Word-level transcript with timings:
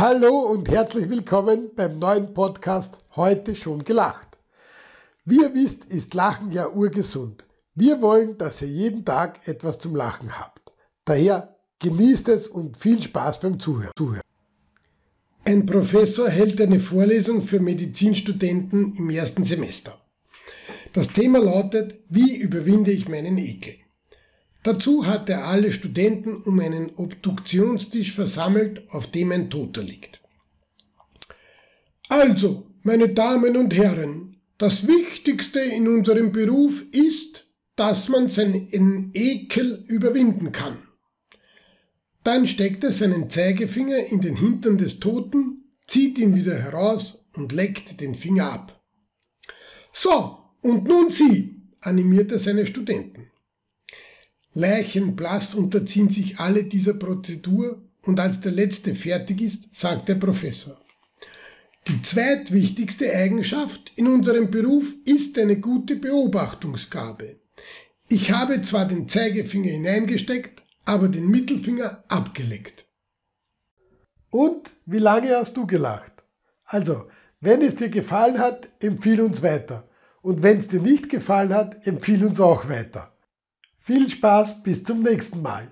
Hallo 0.00 0.38
und 0.50 0.70
herzlich 0.70 1.10
willkommen 1.10 1.72
beim 1.76 1.98
neuen 1.98 2.32
Podcast 2.32 2.96
Heute 3.16 3.54
schon 3.54 3.84
gelacht. 3.84 4.28
Wie 5.26 5.42
ihr 5.42 5.52
wisst, 5.52 5.84
ist 5.84 6.14
Lachen 6.14 6.52
ja 6.52 6.70
urgesund. 6.70 7.44
Wir 7.74 8.00
wollen, 8.00 8.38
dass 8.38 8.62
ihr 8.62 8.68
jeden 8.68 9.04
Tag 9.04 9.46
etwas 9.46 9.76
zum 9.76 9.94
Lachen 9.94 10.38
habt. 10.38 10.72
Daher 11.04 11.54
genießt 11.80 12.30
es 12.30 12.48
und 12.48 12.78
viel 12.78 13.02
Spaß 13.02 13.40
beim 13.40 13.60
Zuhören. 13.60 14.22
Ein 15.44 15.66
Professor 15.66 16.30
hält 16.30 16.62
eine 16.62 16.80
Vorlesung 16.80 17.42
für 17.42 17.60
Medizinstudenten 17.60 18.94
im 18.96 19.10
ersten 19.10 19.44
Semester. 19.44 20.00
Das 20.94 21.08
Thema 21.08 21.40
lautet, 21.40 21.96
wie 22.08 22.36
überwinde 22.36 22.90
ich 22.90 23.06
meinen 23.06 23.36
Ekel? 23.36 23.74
Dazu 24.62 25.06
hat 25.06 25.30
er 25.30 25.46
alle 25.46 25.72
Studenten 25.72 26.42
um 26.42 26.60
einen 26.60 26.94
Obduktionstisch 26.96 28.12
versammelt, 28.12 28.82
auf 28.90 29.10
dem 29.10 29.32
ein 29.32 29.48
Toter 29.48 29.82
liegt. 29.82 30.20
Also, 32.08 32.66
meine 32.82 33.08
Damen 33.08 33.56
und 33.56 33.74
Herren, 33.74 34.36
das 34.58 34.86
Wichtigste 34.86 35.60
in 35.60 35.88
unserem 35.88 36.32
Beruf 36.32 36.84
ist, 36.92 37.50
dass 37.76 38.10
man 38.10 38.28
seinen 38.28 38.68
Ekel 39.14 39.84
überwinden 39.86 40.52
kann. 40.52 40.76
Dann 42.24 42.46
steckt 42.46 42.84
er 42.84 42.92
seinen 42.92 43.30
Zeigefinger 43.30 44.06
in 44.08 44.20
den 44.20 44.36
Hintern 44.36 44.76
des 44.76 45.00
Toten, 45.00 45.64
zieht 45.86 46.18
ihn 46.18 46.34
wieder 46.34 46.54
heraus 46.54 47.26
und 47.34 47.52
leckt 47.52 48.02
den 48.02 48.14
Finger 48.14 48.52
ab. 48.52 48.84
So, 49.92 50.38
und 50.60 50.84
nun 50.86 51.08
Sie, 51.08 51.62
animiert 51.80 52.30
er 52.32 52.38
seine 52.38 52.66
Studenten. 52.66 53.29
Leichenblass 54.52 55.54
unterziehen 55.54 56.10
sich 56.10 56.38
alle 56.38 56.64
dieser 56.64 56.94
Prozedur 56.94 57.82
und 58.02 58.18
als 58.18 58.40
der 58.40 58.52
letzte 58.52 58.94
fertig 58.94 59.40
ist, 59.40 59.74
sagt 59.74 60.08
der 60.08 60.16
Professor. 60.16 60.80
Die 61.88 62.02
zweitwichtigste 62.02 63.14
Eigenschaft 63.14 63.92
in 63.96 64.06
unserem 64.06 64.50
Beruf 64.50 64.92
ist 65.04 65.38
eine 65.38 65.58
gute 65.58 65.96
Beobachtungsgabe. 65.96 67.36
Ich 68.08 68.32
habe 68.32 68.60
zwar 68.62 68.86
den 68.86 69.08
Zeigefinger 69.08 69.70
hineingesteckt, 69.70 70.62
aber 70.84 71.08
den 71.08 71.28
Mittelfinger 71.28 72.04
abgeleckt. 72.08 72.86
Und 74.30 74.72
wie 74.84 74.98
lange 74.98 75.34
hast 75.36 75.56
du 75.56 75.66
gelacht? 75.66 76.12
Also, 76.64 77.08
wenn 77.40 77.62
es 77.62 77.76
dir 77.76 77.88
gefallen 77.88 78.38
hat, 78.38 78.68
empfiehl 78.80 79.20
uns 79.20 79.42
weiter. 79.42 79.88
Und 80.22 80.42
wenn 80.42 80.58
es 80.58 80.68
dir 80.68 80.80
nicht 80.80 81.08
gefallen 81.08 81.54
hat, 81.54 81.86
empfiehl 81.86 82.24
uns 82.24 82.40
auch 82.40 82.68
weiter. 82.68 83.16
Viel 83.82 84.10
Spaß, 84.10 84.62
bis 84.62 84.84
zum 84.84 85.00
nächsten 85.00 85.40
Mal. 85.40 85.66